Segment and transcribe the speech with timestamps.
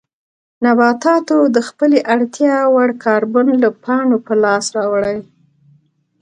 [0.63, 5.17] نباتاتو د خپلې اړتیا وړ کاربن له پاڼو په لاس راوړي.